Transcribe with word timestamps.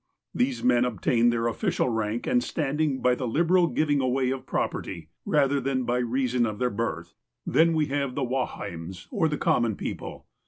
These 0.33 0.63
men 0.63 0.83
obtained 0.83 1.31
their 1.31 1.45
official 1.45 1.87
rank 1.89 2.25
and 2.25 2.43
standing 2.43 3.03
by 3.03 3.13
the 3.13 3.27
liberal 3.27 3.67
giving 3.67 4.01
away 4.01 4.31
of 4.31 4.47
projDerty, 4.47 5.09
rather 5.27 5.61
than 5.61 5.83
by 5.83 5.99
reason 5.99 6.43
of 6.47 6.57
their 6.57 6.71
birth. 6.71 7.13
Then 7.45 7.73
we 7.75 7.85
have 7.89 8.15
the" 8.15 8.25
Waheims," 8.37 9.05
or 9.11 9.27
the 9.29 9.37
common 9.37 9.75
people. 9.75 10.25